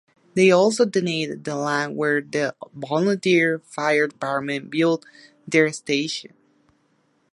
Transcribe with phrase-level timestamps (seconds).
[0.33, 5.05] They also donated the land where the volunteer fire department built
[5.47, 6.33] their station.